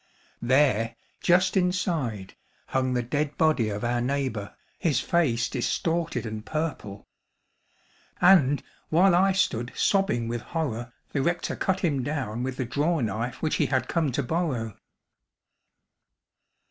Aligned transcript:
There, 0.41 0.95
just 1.21 1.55
inside, 1.55 2.33
hung 2.69 2.93
the 2.95 3.03
dead 3.03 3.37
body 3.37 3.69
of 3.69 3.83
our 3.83 4.01
neighbor, 4.01 4.55
his 4.79 4.99
face 4.99 5.47
distorted 5.47 6.25
and 6.25 6.43
purple. 6.43 7.07
And, 8.19 8.63
while 8.89 9.13
I 9.13 9.31
stood 9.33 9.71
sobbing 9.75 10.27
with 10.27 10.41
horror, 10.41 10.91
the 11.11 11.21
rector 11.21 11.55
cut 11.55 11.81
him 11.81 12.01
down 12.01 12.41
with 12.41 12.57
the 12.57 12.65
draw 12.65 12.99
knife 12.99 13.43
which 13.43 13.57
he 13.57 13.67
had 13.67 13.87
come 13.87 14.11
to 14.13 14.23
borrow. 14.23 14.75